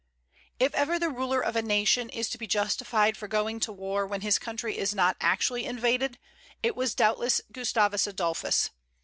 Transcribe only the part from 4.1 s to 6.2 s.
his country is not actually invaded,